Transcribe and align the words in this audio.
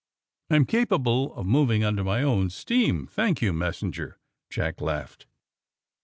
'* 0.27 0.49
I'm 0.49 0.65
capable 0.65 1.31
of 1.35 1.45
moving 1.45 1.83
under 1.83 2.03
my 2.03 2.23
own 2.23 2.49
steam, 2.49 3.05
thank 3.05 3.39
you, 3.39 3.53
messenger," 3.53 4.17
Jack 4.49 4.81
laughed. 4.81 5.27